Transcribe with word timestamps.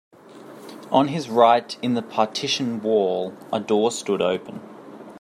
On 0.91 1.09
his 1.09 1.29
right 1.29 1.77
in 1.83 1.93
the 1.93 2.01
partition 2.01 2.81
wall 2.81 3.37
a 3.53 3.59
door 3.59 3.91
stood 3.91 4.19
open. 4.19 4.59